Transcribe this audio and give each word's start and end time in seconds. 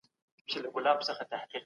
توى 0.47 0.47
كړې 0.49 0.69
ګراني! 0.73 1.57